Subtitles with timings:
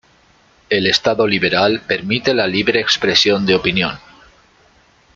[0.71, 3.99] El Estado liberal permite la libre expresión de opinión.